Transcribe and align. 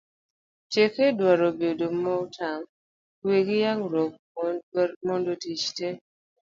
tieke 0.71 1.05
dwaro 1.19 1.49
bedo 1.59 1.85
motang' 2.01 2.67
,kwe 3.19 3.37
gi 3.45 3.57
nyagruok 3.63 4.13
mondo 5.05 5.31
tich 5.41 5.65
te 5.77 5.87